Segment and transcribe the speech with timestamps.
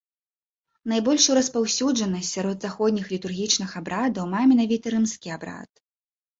[0.93, 5.71] Найбольшую распаўсюджанасць сярод заходніх літургічных абрадаў мае менавіта рымскі абрад.